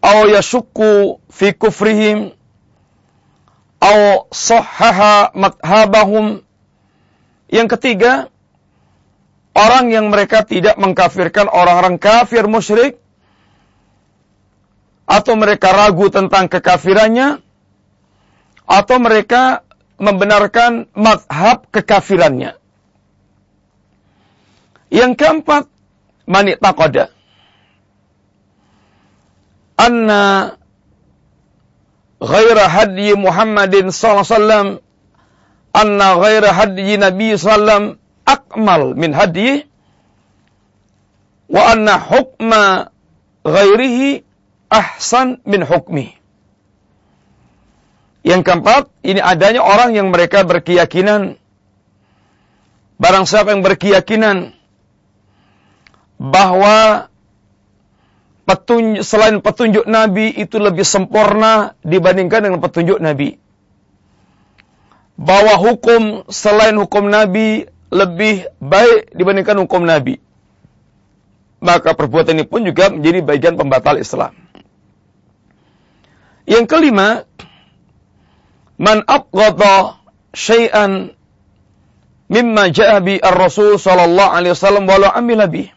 aw 0.01 0.29
yashukku 0.29 1.21
fi 1.29 1.53
kufrihim 1.53 2.33
sahhaha 4.31 5.33
madhabahum. 5.35 6.45
Yang 7.51 7.69
ketiga, 7.77 8.31
orang 9.57 9.91
yang 9.91 10.13
mereka 10.13 10.47
tidak 10.47 10.79
mengkafirkan 10.79 11.51
orang-orang 11.51 11.99
kafir 11.99 12.47
musyrik 12.47 13.03
atau 15.11 15.35
mereka 15.35 15.75
ragu 15.75 16.07
tentang 16.07 16.47
kekafirannya 16.47 17.43
atau 18.71 18.97
mereka 19.03 19.67
membenarkan 19.99 20.87
madhab 20.95 21.67
kekafirannya. 21.75 22.55
Yang 24.95 25.13
keempat, 25.19 25.67
manik 26.31 26.63
takoda. 26.63 27.11
Anna 29.81 30.55
ghaira 32.21 32.69
hadyi 32.69 33.17
Muhammadin 33.17 33.89
sallallahu 33.89 34.29
alaihi 34.29 34.37
wasallam 34.37 34.69
anna 35.73 36.09
ghaira 36.21 36.53
hadyi 36.53 37.01
Nabi 37.01 37.33
sallam 37.41 37.97
akmal 38.29 38.93
min 38.93 39.17
hadyi 39.17 39.65
wa 41.49 41.73
anna 41.73 41.97
hukma 41.97 42.93
ghairihi 43.43 44.23
ahsan 44.69 45.41
min 45.49 45.65
hukmi. 45.65 46.15
Yang 48.21 48.43
keempat, 48.45 48.93
ini 49.01 49.19
adanya 49.19 49.65
orang 49.65 49.97
yang 49.97 50.13
mereka 50.13 50.45
berkeyakinan 50.45 51.41
barang 53.01 53.25
siapa 53.25 53.57
yang 53.57 53.65
berkeyakinan 53.65 54.53
bahwa 56.21 57.10
petunjuk, 58.51 59.07
selain 59.07 59.39
petunjuk 59.39 59.87
Nabi 59.87 60.35
itu 60.35 60.59
lebih 60.59 60.83
sempurna 60.83 61.79
dibandingkan 61.87 62.51
dengan 62.51 62.59
petunjuk 62.59 62.99
Nabi. 62.99 63.39
Bahwa 65.15 65.55
hukum 65.55 66.27
selain 66.27 66.75
hukum 66.75 67.07
Nabi 67.07 67.71
lebih 67.95 68.51
baik 68.59 69.15
dibandingkan 69.15 69.55
hukum 69.63 69.87
Nabi. 69.87 70.19
Maka 71.63 71.95
perbuatan 71.95 72.41
ini 72.41 72.47
pun 72.49 72.67
juga 72.67 72.91
menjadi 72.91 73.23
bagian 73.23 73.55
pembatal 73.55 74.01
Islam. 74.01 74.35
Yang 76.49 76.67
kelima, 76.67 77.23
man 78.81 79.05
abghadha 79.07 80.03
syai'an 80.35 81.15
mimma 82.27 82.73
ja'a 82.75 82.99
bi 83.05 83.21
ar-rasul 83.21 83.79
sallallahu 83.79 84.35
alaihi 84.35 84.57
wasallam 84.57 84.89
walau 84.89 85.13
amila 85.15 85.47
bih. 85.47 85.71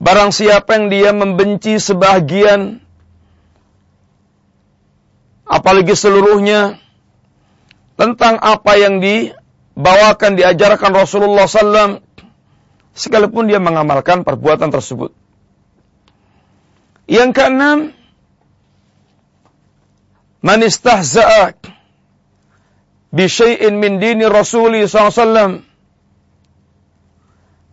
Barang 0.00 0.32
siapa 0.32 0.80
yang 0.80 0.88
dia 0.88 1.12
membenci 1.12 1.76
sebahagian 1.76 2.80
apalagi 5.44 5.92
seluruhnya 5.92 6.80
tentang 8.00 8.40
apa 8.40 8.80
yang 8.80 9.04
dibawakan 9.04 10.40
diajarkan 10.40 10.96
Rasulullah 10.96 11.44
SAW 11.44 12.00
sekalipun 12.96 13.44
dia 13.50 13.60
mengamalkan 13.60 14.24
perbuatan 14.24 14.72
tersebut. 14.72 15.12
Yang 17.10 17.30
keenam, 17.36 17.78
man 20.40 20.60
istahza'a 20.64 21.58
bi 23.10 23.26
syai'in 23.26 23.76
min 23.76 23.98
dini 23.98 24.24
Rasuli 24.30 24.86
SAW 24.86 25.66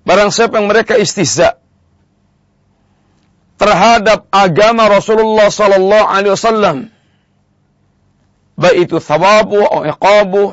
barang 0.04 0.30
siapa 0.34 0.58
yang 0.58 0.68
mereka 0.68 0.98
istihza 0.98 1.57
terhadap 3.58 4.30
agama 4.30 4.90
Rasulullah 4.90 5.50
sallallahu 5.50 6.06
alaihi 6.06 6.34
wasallam 6.34 6.78
baik 8.58 8.90
itu 8.90 8.98
thawabu 9.02 9.66
atau 9.66 9.82
iqabu 9.86 10.44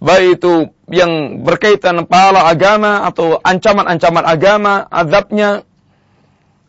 baik 0.00 0.40
itu 0.40 0.52
yang 0.92 1.42
berkaitan 1.42 2.04
pahala 2.04 2.46
agama 2.46 3.08
atau 3.08 3.40
ancaman-ancaman 3.40 4.24
agama 4.24 4.84
azabnya 4.92 5.64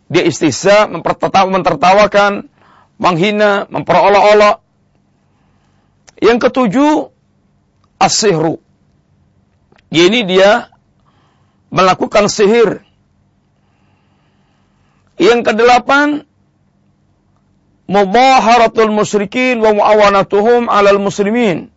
dia 0.08 0.23
istihza 0.23 0.88
mempertawakan 0.88 2.47
menghina 2.97 3.67
memperolok-olok 3.67 4.63
yang 6.17 6.41
ketujuh, 6.41 7.13
as-sihru. 8.01 8.58
Ini 9.93 10.25
dia 10.25 10.73
melakukan 11.69 12.27
sihir. 12.27 12.87
Yang 15.17 15.53
kedelapan, 15.53 16.23
mubaharatul 17.89 18.93
musyrikin 18.93 19.58
wa 19.62 19.73
muawanatuhum 19.73 20.69
alal 20.69 21.01
muslimin. 21.01 21.73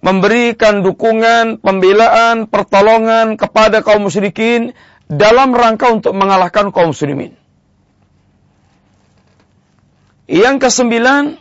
Memberikan 0.00 0.80
dukungan, 0.80 1.60
pembelaan, 1.60 2.48
pertolongan 2.48 3.36
kepada 3.36 3.84
kaum 3.84 4.08
musyrikin 4.08 4.72
dalam 5.12 5.52
rangka 5.52 5.92
untuk 5.92 6.16
mengalahkan 6.16 6.72
kaum 6.72 6.96
muslimin. 6.96 7.36
Yang 10.24 10.56
kesembilan, 10.68 11.36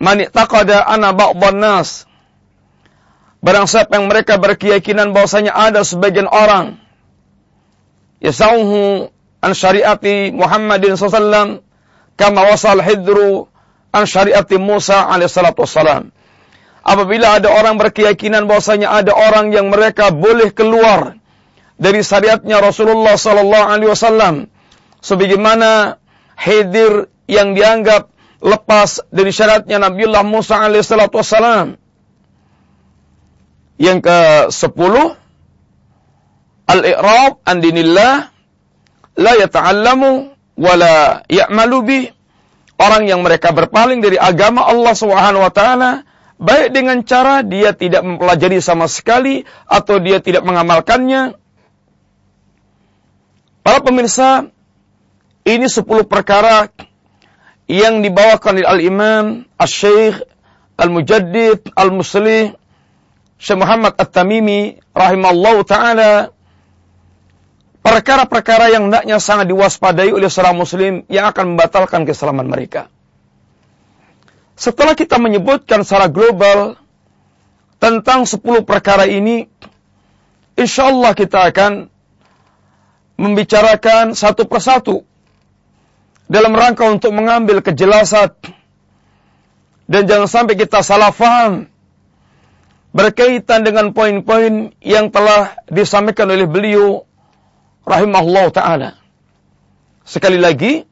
man 0.00 0.18
taqada 0.30 0.86
ana 0.86 1.12
ba'dhan 1.12 1.58
nas 1.58 2.08
Barang 3.38 3.70
siapa 3.70 3.98
yang 3.98 4.10
mereka 4.10 4.34
berkeyakinan 4.34 5.14
bahwasanya 5.14 5.54
ada 5.54 5.86
sebagian 5.86 6.26
orang 6.26 6.82
yasauhu 8.18 9.14
an 9.42 9.52
syariati 9.54 10.34
Muhammadin 10.34 10.98
sallallahu 10.98 11.62
kama 12.18 12.40
wasal 12.50 12.82
hidru 12.82 13.46
an 13.94 14.04
syariati 14.04 14.58
Musa 14.58 15.06
alaihi 15.06 15.30
salatu 15.30 15.62
wassalam. 15.64 16.10
Apabila 16.82 17.36
ada 17.36 17.52
orang 17.52 17.76
berkeyakinan 17.76 18.48
bahwasanya 18.48 18.88
ada 18.88 19.12
orang 19.12 19.52
yang 19.52 19.68
mereka 19.68 20.08
boleh 20.08 20.50
keluar 20.56 21.20
dari 21.78 22.02
syariatnya 22.02 22.58
Rasulullah 22.58 23.14
sallallahu 23.14 23.66
alaihi 23.70 23.90
wasallam 23.92 24.34
sebagaimana 25.04 26.00
Hidir 26.38 27.10
yang 27.26 27.58
dianggap 27.58 28.14
lepas 28.38 29.02
dari 29.10 29.34
syaratnya 29.34 29.82
Nabiullah 29.82 30.22
Musa 30.22 30.62
alaihissalatu 30.62 31.18
wassalam. 31.18 31.74
Yang 33.78 33.98
ke 34.06 34.18
sepuluh, 34.54 35.18
al-i'rab 36.66 37.42
an 37.46 37.58
dinillah 37.58 38.30
la 39.18 39.34
yata'allamu 39.34 40.10
wa 40.56 40.72
ya'malu 41.26 41.78
bih. 41.82 42.04
Orang 42.78 43.10
yang 43.10 43.26
mereka 43.26 43.50
berpaling 43.50 43.98
dari 43.98 44.14
agama 44.14 44.62
Allah 44.62 44.94
Subhanahu 44.94 45.42
wa 45.42 45.50
taala 45.50 46.06
baik 46.38 46.70
dengan 46.70 47.02
cara 47.02 47.42
dia 47.42 47.74
tidak 47.74 48.06
mempelajari 48.06 48.62
sama 48.62 48.86
sekali 48.86 49.42
atau 49.66 49.98
dia 49.98 50.22
tidak 50.22 50.46
mengamalkannya. 50.46 51.34
Para 53.66 53.82
pemirsa, 53.82 54.46
ini 55.42 55.66
sepuluh 55.66 56.06
perkara 56.06 56.70
yang 57.66 58.00
dibawakan 58.00 58.62
oleh 58.62 58.68
Al-Imam 58.70 59.44
Al-Syeikh 59.58 60.22
Al-Mujaddid 60.78 61.74
Al-Muslih 61.74 62.54
Syekh 63.38 63.58
Muhammad 63.58 63.98
At-Tamimi 63.98 64.78
rahimallahu 64.94 65.66
taala 65.66 66.32
perkara-perkara 67.88 68.68
yang 68.68 68.92
hendaknya 68.92 69.16
sangat 69.16 69.48
diwaspadai 69.48 70.12
oleh 70.12 70.28
seorang 70.28 70.60
muslim 70.60 71.08
yang 71.08 71.32
akan 71.32 71.56
membatalkan 71.56 72.04
keselamatan 72.04 72.52
mereka. 72.52 72.92
Setelah 74.58 74.92
kita 74.92 75.16
menyebutkan 75.16 75.80
secara 75.86 76.12
global 76.12 76.76
tentang 77.80 78.28
10 78.28 78.42
perkara 78.68 79.08
ini, 79.08 79.48
insya 80.58 80.92
Allah 80.92 81.16
kita 81.16 81.48
akan 81.48 81.88
membicarakan 83.16 84.12
satu 84.12 84.44
persatu 84.44 85.08
dalam 86.28 86.52
rangka 86.52 86.84
untuk 86.84 87.10
mengambil 87.16 87.64
kejelasan 87.64 88.36
dan 89.88 90.04
jangan 90.04 90.28
sampai 90.28 90.54
kita 90.60 90.84
salah 90.84 91.08
faham 91.08 91.72
berkaitan 92.92 93.64
dengan 93.64 93.96
poin-poin 93.96 94.76
yang 94.84 95.08
telah 95.08 95.56
disampaikan 95.72 96.28
oleh 96.28 96.44
beliau 96.44 97.07
rahimahullah 97.88 98.46
taala. 98.52 98.90
Sekali 100.04 100.36
lagi 100.36 100.84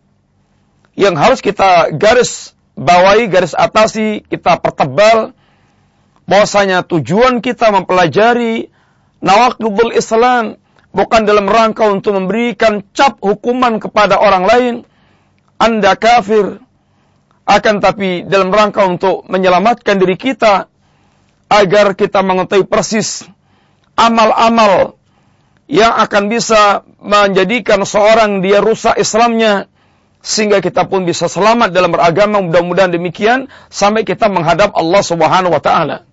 yang 0.96 1.12
harus 1.16 1.44
kita 1.44 1.92
garis 1.92 2.56
bawahi, 2.76 3.28
garis 3.28 3.52
atasi, 3.52 4.24
kita 4.24 4.56
pertebal 4.60 5.36
bahwasanya 6.24 6.82
tujuan 6.88 7.44
kita 7.44 7.68
mempelajari 7.70 8.72
nawaqidul 9.20 9.92
Islam 9.92 10.56
bukan 10.96 11.22
dalam 11.28 11.44
rangka 11.46 11.84
untuk 11.92 12.16
memberikan 12.16 12.80
cap 12.96 13.20
hukuman 13.20 13.76
kepada 13.76 14.16
orang 14.16 14.44
lain, 14.48 14.74
anda 15.60 15.96
kafir, 15.96 16.60
akan 17.46 17.74
tapi 17.78 18.24
dalam 18.26 18.48
rangka 18.50 18.88
untuk 18.88 19.28
menyelamatkan 19.28 20.00
diri 20.00 20.18
kita 20.18 20.66
agar 21.46 21.94
kita 21.94 22.24
mengetahui 22.26 22.66
persis 22.66 23.22
amal-amal 23.94 24.98
yang 25.66 25.92
akan 25.98 26.30
bisa 26.30 26.86
menjadikan 27.02 27.82
seorang 27.82 28.42
dia 28.42 28.62
rusak 28.62 28.98
Islamnya 28.98 29.66
sehingga 30.22 30.58
kita 30.58 30.86
pun 30.90 31.06
bisa 31.06 31.30
selamat 31.30 31.70
dalam 31.70 31.94
beragama 31.94 32.42
mudah-mudahan 32.42 32.90
demikian 32.90 33.50
sampai 33.70 34.02
kita 34.02 34.26
menghadap 34.26 34.74
Allah 34.74 35.02
Subhanahu 35.02 35.54
wa 35.54 35.62
taala. 35.62 36.06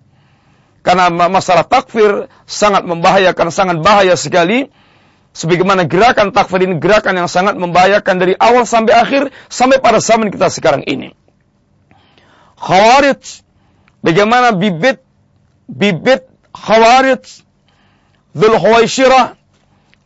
Karena 0.84 1.08
masalah 1.08 1.64
takfir 1.64 2.28
sangat 2.44 2.84
membahayakan, 2.84 3.48
sangat 3.48 3.80
bahaya 3.80 4.14
sekali 4.20 4.68
Sebagaimana 5.34 5.90
gerakan 5.90 6.30
takfir 6.30 6.62
ini 6.62 6.78
gerakan 6.78 7.18
yang 7.18 7.26
sangat 7.26 7.58
membahayakan 7.58 8.22
dari 8.22 8.38
awal 8.38 8.62
sampai 8.62 8.94
akhir 8.94 9.22
sampai 9.50 9.82
pada 9.82 9.98
zaman 9.98 10.30
kita 10.30 10.46
sekarang 10.46 10.86
ini. 10.86 11.10
Khawarij 12.54 13.42
bagaimana 13.98 14.54
bibit 14.54 15.02
bibit 15.66 16.30
Khawarij 16.54 17.42
Dhul 18.30 18.62
Huwaisyirah 18.62 19.34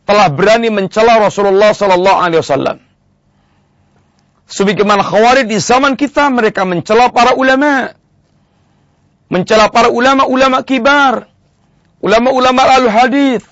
telah 0.09 0.25
berani 0.33 0.73
mencela 0.73 1.21
Rasulullah 1.21 1.69
sallallahu 1.69 2.17
alaihi 2.17 2.41
wasallam. 2.41 2.77
Sebagaimana 4.49 5.05
Khawarij 5.05 5.45
di 5.45 5.61
zaman 5.61 5.93
kita 5.93 6.33
mereka 6.33 6.65
mencela 6.65 7.13
para 7.13 7.37
ulama. 7.37 7.93
Mencela 9.29 9.69
para 9.69 9.93
ulama-ulama 9.93 10.65
kibar, 10.65 11.29
ulama-ulama 12.01 12.65
al-hadis, 12.65 13.45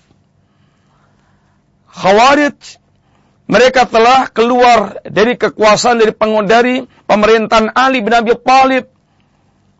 Khawarij 1.94 2.82
mereka 3.46 3.86
telah 3.86 4.26
keluar 4.34 5.06
dari 5.06 5.38
kekuasaan 5.38 6.02
dari 6.02 6.18
dari 6.50 6.76
pemerintahan 7.06 7.78
Ali 7.78 8.02
bin 8.02 8.18
Abi 8.18 8.34
Thalib. 8.34 8.90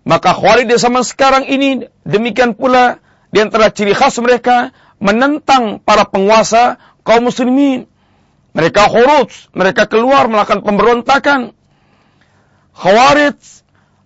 Maka 0.06 0.38
Khawarij 0.38 0.70
di 0.70 0.78
zaman 0.78 1.02
sekarang 1.02 1.50
ini 1.50 1.90
demikian 2.06 2.54
pula 2.54 3.02
di 3.34 3.42
antara 3.42 3.74
ciri 3.74 3.98
khas 3.98 4.22
mereka 4.22 4.70
menentang 4.98 5.82
para 5.82 6.06
penguasa 6.06 6.82
kaum 7.06 7.30
muslimin. 7.30 7.86
Mereka 8.58 8.90
khuruj, 8.90 9.54
mereka 9.54 9.86
keluar 9.86 10.26
melakukan 10.26 10.66
pemberontakan. 10.66 11.54
Khawarij 12.74 13.38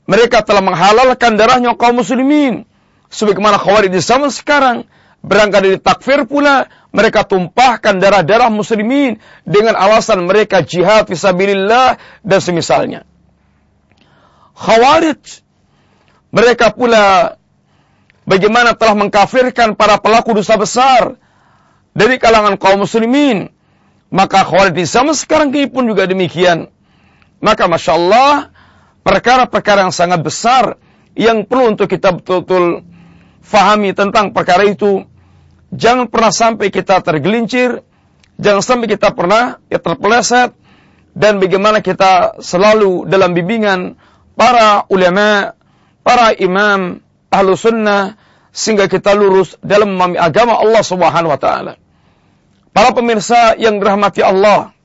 mereka 0.07 0.43
telah 0.43 0.59
menghalalkan 0.59 1.39
darahnya 1.39 1.75
kaum 1.79 2.03
muslimin. 2.03 2.67
Sebagaimana 3.11 3.59
Khawarij 3.59 3.91
di 3.91 4.03
zaman 4.03 4.31
sekarang 4.31 4.87
berangkat 5.23 5.61
dari 5.63 5.79
takfir 5.79 6.27
pula 6.27 6.67
mereka 6.91 7.23
tumpahkan 7.23 8.01
darah-darah 8.03 8.51
muslimin 8.51 9.21
dengan 9.47 9.79
alasan 9.79 10.27
mereka 10.27 10.59
jihad 10.59 11.07
fisabilillah 11.07 11.95
dan 12.27 12.39
semisalnya. 12.43 13.07
Khawarij 14.55 15.23
mereka 16.35 16.75
pula 16.75 17.35
bagaimana 18.25 18.73
telah 18.77 18.95
mengkafirkan 18.97 19.77
para 19.77 19.97
pelaku 20.01 20.37
dosa 20.37 20.57
besar 20.57 21.15
dari 21.95 22.17
kalangan 22.21 22.55
kaum 22.55 22.83
muslimin. 22.83 23.49
Maka 24.11 24.43
Khawarij 24.43 24.75
di 24.75 24.83
zaman 24.83 25.15
sekarang 25.15 25.55
ini 25.55 25.71
pun 25.71 25.87
juga 25.87 26.03
demikian. 26.03 26.67
Maka 27.39 27.71
Masya 27.71 27.95
Allah, 27.95 28.51
perkara-perkara 29.07 29.87
yang 29.87 29.95
sangat 29.95 30.19
besar 30.19 30.75
yang 31.15 31.47
perlu 31.47 31.75
untuk 31.75 31.87
kita 31.87 32.19
betul-betul 32.19 32.83
fahami 33.39 33.95
tentang 33.95 34.35
perkara 34.35 34.67
itu 34.67 35.07
Jangan 35.71 36.11
pernah 36.11 36.35
sampai 36.35 36.67
kita 36.67 36.99
tergelincir, 36.99 37.79
jangan 38.35 38.59
sampai 38.59 38.91
kita 38.91 39.15
pernah 39.15 39.55
ya 39.71 39.79
terpeleset, 39.79 40.51
dan 41.15 41.39
bagaimana 41.39 41.79
kita 41.79 42.43
selalu 42.43 43.07
dalam 43.07 43.31
bimbingan 43.31 43.95
para 44.35 44.83
ulama, 44.91 45.55
para 46.03 46.35
imam, 46.35 46.99
ahlu 47.31 47.55
sunnah, 47.55 48.19
sehingga 48.51 48.91
kita 48.91 49.15
lurus 49.15 49.55
dalam 49.63 49.95
memahami 49.95 50.19
agama 50.19 50.59
Allah 50.59 50.83
Subhanahu 50.83 51.31
wa 51.31 51.39
taala. 51.39 51.73
Para 52.71 52.91
pemirsa 52.91 53.55
yang 53.55 53.79
dirahmati 53.79 54.19
Allah, 54.23 54.75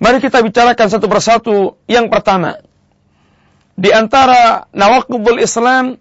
mari 0.00 0.18
kita 0.20 0.40
bicarakan 0.40 0.86
satu 0.88 1.06
persatu. 1.08 1.56
Yang 1.88 2.12
pertama, 2.12 2.60
di 3.76 3.92
antara 3.92 4.68
nawakubul 4.72 5.40
Islam 5.40 6.00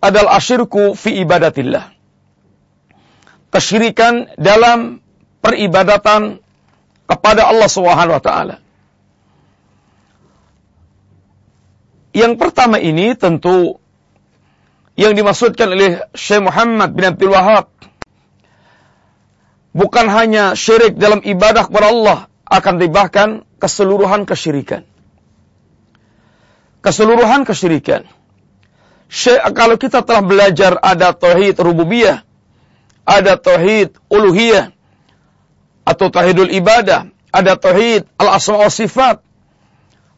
adalah 0.00 0.38
asyirku 0.38 0.94
fi 0.94 1.20
ibadatillah 1.22 2.00
kesyirikan 3.50 4.30
dalam 4.38 5.02
peribadatan 5.42 6.38
kepada 7.10 7.50
Allah 7.50 7.66
Subhanahu 7.68 8.16
wa 8.16 8.22
taala. 8.22 8.56
Yang 12.14 12.32
pertama 12.38 12.78
ini 12.78 13.14
tentu 13.14 13.78
yang 15.00 15.16
dimaksudkan 15.16 15.72
oleh 15.72 16.04
Syekh 16.12 16.44
Muhammad 16.44 16.92
bin 16.92 17.08
Abdul 17.08 17.32
Wahab 17.32 17.72
bukan 19.72 20.06
hanya 20.12 20.52
syirik 20.52 21.00
dalam 21.00 21.24
ibadah 21.24 21.64
kepada 21.64 21.88
Allah 21.88 22.18
akan 22.44 22.74
dibahkan 22.76 23.28
keseluruhan 23.56 24.28
kesyirikan. 24.28 24.84
Keseluruhan 26.84 27.48
kesyirikan. 27.48 28.04
Syekh, 29.08 29.40
kalau 29.56 29.80
kita 29.80 30.04
telah 30.04 30.20
belajar 30.20 30.76
ada 30.84 31.16
tauhid 31.16 31.56
rububiyah, 31.56 32.20
ada 33.08 33.40
tauhid 33.40 33.96
uluhiyah 34.12 34.68
atau 35.88 36.12
tauhidul 36.12 36.52
ibadah, 36.52 37.08
ada 37.32 37.56
tauhid 37.56 38.04
al-asma 38.20 38.68
wa 38.68 38.68
sifat. 38.68 39.24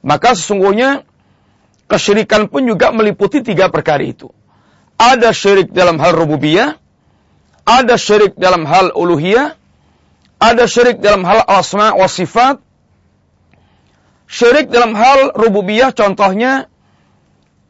Maka 0.02 0.34
sesungguhnya 0.34 1.06
kesyirikan 1.86 2.50
pun 2.50 2.66
juga 2.66 2.90
meliputi 2.90 3.46
tiga 3.46 3.70
perkara 3.70 4.02
itu. 4.02 4.41
Ada 5.02 5.34
syirik 5.34 5.74
dalam 5.74 5.98
hal 5.98 6.14
rububiyah, 6.14 6.78
ada 7.66 7.98
syirik 7.98 8.38
dalam 8.38 8.62
hal 8.62 8.94
uluhiyah, 8.94 9.58
ada 10.38 10.64
syirik 10.70 11.02
dalam 11.02 11.26
hal 11.26 11.42
asma 11.42 11.90
wa 11.98 12.06
sifat. 12.06 12.62
Syirik 14.30 14.70
dalam 14.70 14.94
hal 14.94 15.34
rububiyah 15.34 15.90
contohnya 15.90 16.70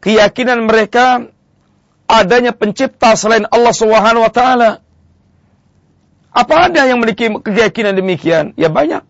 keyakinan 0.04 0.68
mereka 0.68 1.32
adanya 2.04 2.52
pencipta 2.52 3.16
selain 3.16 3.48
Allah 3.48 3.72
Subhanahu 3.72 4.28
wa 4.28 4.32
taala. 4.32 4.70
Apa 6.36 6.68
ada 6.68 6.84
yang 6.84 7.00
memiliki 7.00 7.32
keyakinan 7.32 7.96
demikian? 7.96 8.52
Ya 8.60 8.68
banyak. 8.68 9.04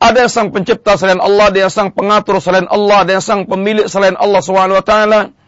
Ada 0.00 0.28
yang 0.28 0.32
sang 0.32 0.48
pencipta 0.48 0.96
selain 0.96 1.20
Allah, 1.20 1.52
ada 1.52 1.58
yang 1.64 1.72
sang 1.72 1.92
pengatur 1.92 2.40
selain 2.40 2.64
Allah, 2.68 3.04
ada 3.04 3.20
yang 3.20 3.24
sang 3.24 3.44
pemilik 3.44 3.84
selain 3.84 4.16
Allah 4.16 4.40
SWT. 4.40 5.39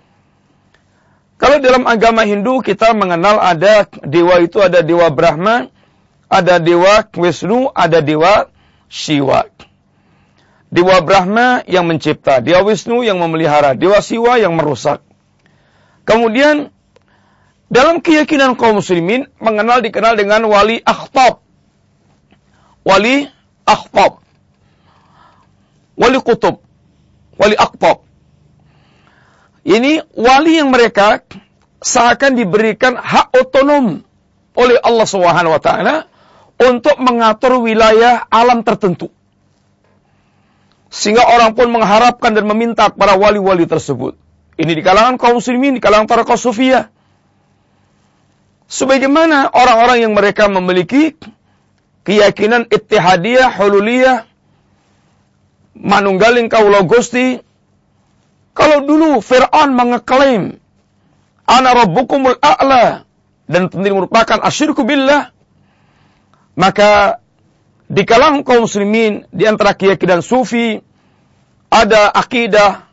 Kalau 1.40 1.58
dalam 1.58 1.84
agama 1.90 2.22
Hindu 2.22 2.62
kita 2.62 2.94
mengenal 2.94 3.42
ada 3.42 3.88
dewa 4.06 4.38
itu 4.40 4.62
ada 4.62 4.80
dewa 4.80 5.10
Brahma, 5.10 5.68
ada 6.30 6.56
dewa 6.62 7.04
Wisnu, 7.12 7.68
ada 7.74 8.00
dewa 8.00 8.48
Shiva. 8.88 9.48
Dewa 10.72 11.04
Brahma 11.04 11.60
yang 11.68 11.84
mencipta, 11.84 12.40
dewa 12.40 12.64
Wisnu 12.64 13.04
yang 13.04 13.20
memelihara, 13.20 13.76
dewa 13.76 14.00
Siwa 14.00 14.40
yang 14.40 14.56
merusak. 14.56 15.04
Kemudian 16.08 16.72
dalam 17.72 18.04
keyakinan 18.04 18.52
kaum 18.60 18.84
muslimin 18.84 19.32
mengenal 19.40 19.80
dikenal 19.80 20.12
dengan 20.18 20.44
wali 20.44 20.84
akhtab. 20.84 21.40
Wali 22.84 23.30
akhtab. 23.64 24.20
Wali 25.96 26.18
kutub. 26.20 26.60
Wali 27.40 27.56
akhtab. 27.56 28.04
Ini 29.62 30.02
wali 30.18 30.58
yang 30.58 30.74
mereka 30.74 31.22
seakan 31.78 32.34
diberikan 32.34 32.98
hak 32.98 33.30
otonom 33.34 34.02
oleh 34.58 34.76
Allah 34.82 35.06
Subhanahu 35.06 35.54
wa 35.54 35.62
taala 35.62 35.96
untuk 36.58 36.98
mengatur 36.98 37.62
wilayah 37.62 38.26
alam 38.30 38.62
tertentu. 38.66 39.10
Sehingga 40.92 41.24
orang 41.24 41.56
pun 41.56 41.72
mengharapkan 41.72 42.36
dan 42.36 42.44
meminta 42.44 42.92
para 42.92 43.16
wali-wali 43.16 43.64
tersebut. 43.64 44.18
Ini 44.60 44.72
di 44.76 44.82
kalangan 44.84 45.16
kaum 45.16 45.40
muslimin, 45.40 45.80
di 45.80 45.82
kalangan 45.82 46.04
para 46.04 46.22
kaum 46.28 46.36
sufiyah. 46.36 46.92
Sebagaimana 48.68 49.48
orang-orang 49.52 50.04
yang 50.04 50.12
mereka 50.12 50.52
memiliki 50.52 51.16
keyakinan 52.04 52.68
ittihadiyah, 52.68 53.56
hululiyah, 53.56 54.28
manunggaling 55.76 56.52
kaulo 56.52 56.84
gusti. 56.84 57.40
Kalau 58.52 58.84
dulu 58.84 59.20
Fir'aun 59.24 59.72
mengeklaim, 59.72 60.60
Ana 61.48 61.74
rabbukumul 61.74 62.38
a'la, 62.38 63.04
dan 63.50 63.68
tentu 63.68 63.90
merupakan 63.92 64.38
asyirku 64.40 64.86
billah, 64.86 65.34
maka 66.54 67.20
di 67.92 68.08
kalangan 68.08 68.40
kaum 68.46 68.64
muslimin, 68.64 69.28
di 69.28 69.44
antara 69.44 69.76
keyakinan 69.76 70.24
sufi, 70.24 70.80
ada 71.68 72.08
akidah, 72.08 72.88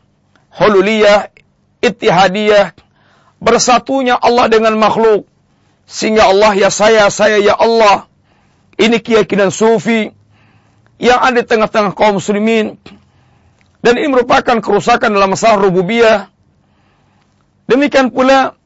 hululiyah, 0.52 1.32
ittihadiyah, 1.80 2.76
bersatunya 3.40 4.20
Allah 4.20 4.52
dengan 4.52 4.76
makhluk, 4.76 5.24
sehingga 5.88 6.28
Allah 6.28 6.52
ya 6.52 6.68
saya, 6.68 7.08
saya 7.08 7.40
ya 7.40 7.56
Allah. 7.56 8.08
Ini 8.80 9.00
keyakinan 9.00 9.52
sufi 9.52 10.08
yang 11.00 11.20
ada 11.20 11.40
di 11.40 11.48
tengah-tengah 11.48 11.92
kaum 11.96 12.20
muslimin. 12.20 12.80
Dan 13.80 13.96
ini 13.96 14.12
merupakan 14.12 14.60
kerusakan 14.60 15.16
dalam 15.16 15.32
masalah 15.32 15.56
rububiyah. 15.64 16.28
Demikian 17.64 18.12
pula 18.12 18.58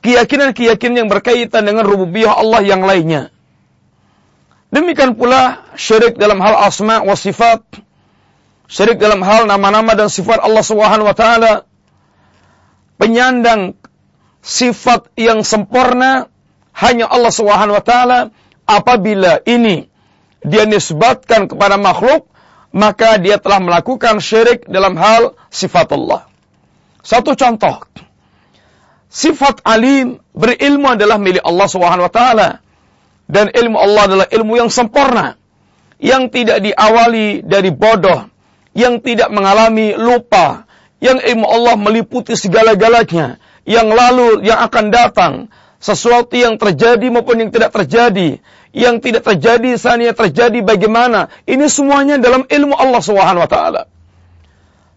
keyakinan-keyakinan 0.00 1.04
yang 1.04 1.10
berkaitan 1.12 1.68
dengan 1.68 1.84
rububiyah 1.84 2.40
Allah 2.40 2.64
yang 2.64 2.80
lainnya. 2.86 3.28
Demikian 4.72 5.16
pula 5.16 5.64
syirik 5.76 6.16
dalam 6.16 6.40
hal 6.40 6.56
asma 6.68 7.04
wa 7.04 7.16
sifat. 7.16 7.64
Syirik 8.68 9.00
dalam 9.00 9.24
hal 9.24 9.48
nama-nama 9.48 9.96
dan 9.96 10.12
sifat 10.12 10.44
Allah 10.44 10.64
Subhanahu 10.64 11.08
wa 11.08 11.16
taala. 11.16 11.64
Penyandang 13.00 13.76
sifat 14.44 15.08
yang 15.16 15.40
sempurna 15.44 16.28
hanya 16.76 17.08
Allah 17.08 17.32
Subhanahu 17.32 17.76
wa 17.76 17.84
taala 17.84 18.18
apabila 18.68 19.40
ini 19.48 19.88
dia 20.44 20.68
nisbatkan 20.68 21.48
kepada 21.48 21.80
makhluk 21.80 22.28
maka 22.74 23.16
dia 23.16 23.40
telah 23.40 23.60
melakukan 23.62 24.20
syirik 24.20 24.68
dalam 24.68 24.94
hal 25.00 25.36
sifat 25.48 25.88
Allah. 25.96 26.28
Satu 27.00 27.32
contoh. 27.32 27.88
Sifat 29.08 29.64
alim 29.64 30.20
berilmu 30.36 30.92
adalah 30.92 31.16
milik 31.16 31.40
Allah 31.40 31.68
Subhanahu 31.68 32.06
wa 32.06 32.12
taala. 32.12 32.48
Dan 33.28 33.52
ilmu 33.52 33.76
Allah 33.76 34.02
adalah 34.08 34.26
ilmu 34.28 34.56
yang 34.56 34.70
sempurna. 34.72 35.36
Yang 35.98 36.22
tidak 36.32 36.58
diawali 36.64 37.42
dari 37.42 37.74
bodoh, 37.74 38.30
yang 38.72 39.02
tidak 39.02 39.28
mengalami 39.34 39.98
lupa, 39.98 40.68
yang 41.02 41.18
ilmu 41.18 41.42
Allah 41.42 41.74
meliputi 41.74 42.38
segala-galanya, 42.38 43.42
yang 43.66 43.90
lalu, 43.90 44.46
yang 44.46 44.62
akan 44.62 44.94
datang, 44.94 45.32
sesuatu 45.82 46.38
yang 46.38 46.54
terjadi 46.54 47.02
maupun 47.10 47.42
yang 47.42 47.50
tidak 47.50 47.74
terjadi, 47.74 48.38
yang 48.76 49.00
tidak 49.00 49.24
terjadi 49.24 49.80
saatnya 49.80 50.12
terjadi 50.12 50.60
bagaimana. 50.60 51.32
Ini 51.48 51.66
semuanya 51.72 52.20
dalam 52.20 52.44
ilmu 52.44 52.74
Allah 52.76 53.00
Subhanahu 53.00 53.44
wa 53.44 53.50
taala. 53.50 53.82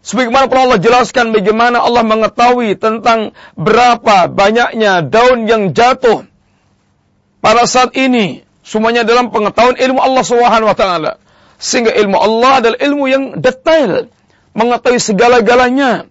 Sebagaimana 0.01 0.49
pun 0.49 0.57
Allah 0.57 0.81
jelaskan 0.81 1.29
bagaimana 1.29 1.77
Allah 1.86 2.01
mengetahui 2.01 2.73
tentang 2.81 3.38
berapa 3.53 4.25
banyaknya 4.25 5.05
daun 5.05 5.45
yang 5.45 5.77
jatuh 5.77 6.25
pada 7.39 7.69
saat 7.69 7.93
ini. 7.93 8.41
Semuanya 8.62 9.05
dalam 9.05 9.29
pengetahuan 9.34 9.77
ilmu 9.77 9.99
Allah 10.01 10.23
Subhanahu 10.25 10.69
wa 10.69 10.77
taala. 10.77 11.12
Sehingga 11.62 11.93
ilmu 11.93 12.17
Allah 12.17 12.51
adalah 12.57 12.77
ilmu 12.81 13.05
yang 13.05 13.23
detail, 13.38 14.10
mengetahui 14.57 14.97
segala-galanya. 14.97 16.10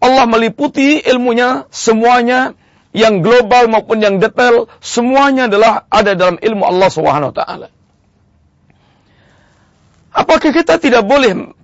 Allah 0.00 0.24
meliputi 0.26 0.98
ilmunya 0.98 1.70
semuanya 1.70 2.58
yang 2.90 3.22
global 3.22 3.70
maupun 3.70 4.02
yang 4.02 4.18
detail 4.18 4.66
semuanya 4.82 5.46
adalah 5.46 5.86
ada 5.86 6.18
dalam 6.18 6.36
ilmu 6.42 6.62
Allah 6.66 6.90
Subhanahu 6.90 7.30
wa 7.30 7.36
taala. 7.36 7.68
Apakah 10.10 10.50
kita 10.50 10.82
tidak 10.82 11.06
boleh 11.06 11.54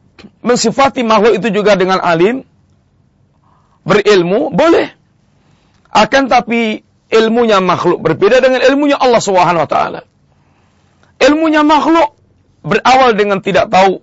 mensifati 0.41 1.03
makhluk 1.03 1.43
itu 1.43 1.51
juga 1.51 1.75
dengan 1.75 1.99
alim? 1.99 2.47
Berilmu? 3.83 4.55
Boleh. 4.55 4.95
Akan 5.91 6.31
tapi 6.31 6.87
ilmunya 7.11 7.59
makhluk 7.59 8.03
berbeda 8.03 8.39
dengan 8.39 8.63
ilmunya 8.63 8.99
Allah 8.99 9.23
Subhanahu 9.23 9.67
wa 9.67 9.71
taala. 9.71 10.01
Ilmunya 11.19 11.67
makhluk 11.67 12.15
berawal 12.63 13.19
dengan 13.19 13.43
tidak 13.43 13.67
tahu. 13.71 14.03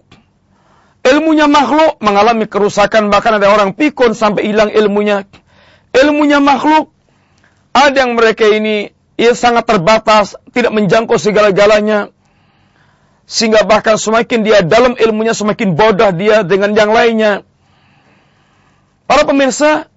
Ilmunya 1.03 1.51
makhluk 1.51 1.99
mengalami 1.99 2.47
kerusakan 2.47 3.12
bahkan 3.12 3.36
ada 3.36 3.51
orang 3.51 3.75
pikun 3.75 4.15
sampai 4.15 4.47
hilang 4.47 4.71
ilmunya. 4.71 5.27
Ilmunya 5.91 6.39
makhluk 6.39 6.92
ada 7.73 8.05
yang 8.05 8.13
mereka 8.13 8.45
ini 8.45 8.93
ia 9.17 9.33
sangat 9.33 9.65
terbatas, 9.65 10.38
tidak 10.53 10.73
menjangkau 10.73 11.17
segala-galanya. 11.17 12.13
Sehingga 13.25 13.65
bahkan 13.65 13.97
semakin 13.97 14.45
dia 14.45 14.62
dalam 14.62 14.93
ilmunya, 14.93 15.33
semakin 15.33 15.73
bodoh 15.73 16.13
dia 16.13 16.45
dengan 16.45 16.77
yang 16.77 16.93
lainnya. 16.93 17.41
Para 19.09 19.25
pemirsa, 19.25 19.89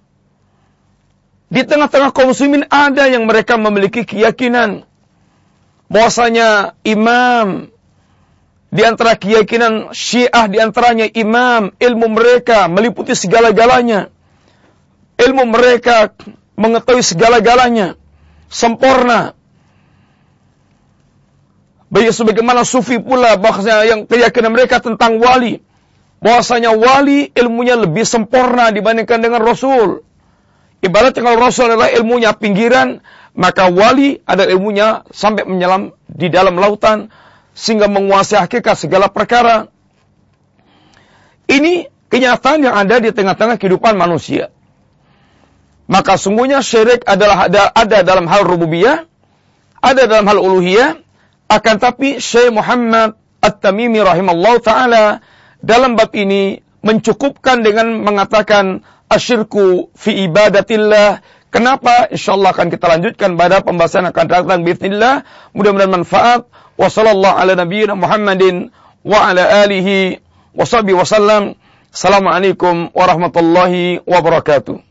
di 1.47 1.63
tengah-tengah 1.63 2.11
muslimin 2.11 2.67
ada 2.67 3.07
yang 3.07 3.23
mereka 3.23 3.55
memiliki 3.55 4.03
keyakinan 4.03 4.83
bahwasanya 5.87 6.75
imam 6.83 7.71
di 8.67 8.83
antara 8.83 9.15
keyakinan 9.15 9.95
Syiah 9.95 10.51
di 10.51 10.59
antaranya 10.59 11.07
imam 11.07 11.71
ilmu 11.79 12.07
mereka 12.11 12.67
meliputi 12.67 13.15
segala-galanya. 13.15 14.11
Ilmu 15.17 15.43
mereka 15.49 16.11
mengetahui 16.57 17.05
segala-galanya, 17.05 17.95
sempurna. 18.49 19.37
Baik 21.87 22.11
sebagaimana 22.11 22.67
sufi 22.67 22.99
pula 22.99 23.39
bahasanya 23.39 23.87
yang 23.87 24.01
keyakinan 24.03 24.51
mereka 24.51 24.83
tentang 24.83 25.23
wali. 25.23 25.63
Bahwasanya 26.17 26.73
wali 26.73 27.29
ilmunya 27.31 27.77
lebih 27.77 28.03
sempurna 28.03 28.73
dibandingkan 28.73 29.21
dengan 29.21 29.39
Rasul. 29.39 30.03
Ibaratnya 30.81 31.21
kalau 31.23 31.39
Rasul 31.39 31.71
adalah 31.71 31.93
ilmunya 31.93 32.33
pinggiran, 32.35 32.99
maka 33.37 33.69
wali 33.69 34.19
ada 34.25 34.49
ilmunya 34.49 35.05
sampai 35.13 35.45
menyelam 35.45 35.93
di 36.09 36.27
dalam 36.27 36.57
lautan 36.57 37.13
sehingga 37.53 37.85
menguasai 37.85 38.41
hakikat 38.41 38.75
segala 38.75 39.07
perkara. 39.13 39.69
Ini 41.47 41.87
kenyataan 42.11 42.65
yang 42.65 42.75
ada 42.75 42.99
di 42.99 43.13
tengah-tengah 43.13 43.55
kehidupan 43.55 43.95
manusia. 43.95 44.51
Maka 45.87 46.19
sungguhnya 46.19 46.59
syirik 46.59 47.07
adalah 47.07 47.47
ada, 47.47 47.71
ada 47.71 48.03
dalam 48.03 48.27
hal 48.27 48.43
rububiyah, 48.43 49.07
ada 49.79 50.03
dalam 50.03 50.27
hal 50.27 50.39
uluhiyah, 50.39 50.99
akan 51.47 51.75
tapi 51.79 52.19
Syekh 52.19 52.51
Muhammad 52.51 53.15
At-Tamimi 53.39 54.03
rahimallahu 54.03 54.59
taala 54.59 55.23
dalam 55.63 55.95
bab 55.95 56.11
ini 56.11 56.59
mencukupkan 56.83 57.63
dengan 57.63 58.03
mengatakan 58.03 58.83
asyirku 59.07 59.95
fi 59.95 60.27
ibadatillah. 60.27 61.23
Kenapa? 61.47 62.11
Insyaallah 62.11 62.51
akan 62.51 62.67
kita 62.67 62.85
lanjutkan 62.91 63.39
pada 63.39 63.63
pembahasan 63.63 64.03
akan 64.11 64.25
datang 64.27 64.61
bismillah. 64.67 65.23
Mudah-mudahan 65.55 66.03
manfaat. 66.03 66.43
Wa 66.75 66.91
sallallahu 66.91 67.33
ala 67.33 67.57
nabiyyina 67.57 67.95
Muhammadin 67.95 68.69
wa 69.07 69.31
ala 69.31 69.63
alihi 69.63 70.19
wa 70.51 70.67
sahbihi 70.67 70.99
wasallam. 70.99 71.55
Assalamualaikum 71.89 72.91
warahmatullahi 72.91 74.03
wabarakatuh. 74.03 74.86